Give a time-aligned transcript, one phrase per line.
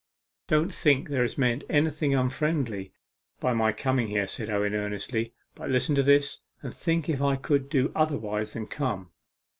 [0.47, 2.91] 'Don't think there is meant anything unfriendly
[3.39, 7.35] by my coming here,' said Owen earnestly; 'but listen to this, and think if I
[7.35, 9.11] could do otherwise than come.